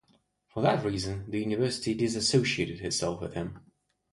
For 0.47 0.63
that 0.63 0.83
reason 0.83 1.29
the 1.29 1.37
university 1.39 1.93
disassociated 1.93 2.81
itself 2.81 3.21
with 3.21 3.35
him. 3.35 3.59